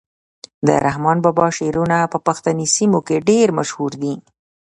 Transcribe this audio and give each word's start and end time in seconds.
د 0.67 0.69
رحمان 0.85 1.17
بابا 1.25 1.47
شعرونه 1.57 1.97
په 2.11 2.17
پښتني 2.27 2.65
سیمو 2.75 2.99
کي 3.07 3.17
ډیر 3.29 3.47
مشهور 3.59 3.91
دي. 4.01 4.13